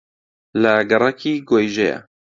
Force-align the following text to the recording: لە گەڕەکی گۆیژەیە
لە 0.61 0.73
گەڕەکی 0.89 1.35
گۆیژەیە 1.49 1.97